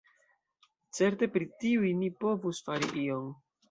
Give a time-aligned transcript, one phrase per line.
[1.01, 3.35] Certe pri tiuj ni povus fari ion.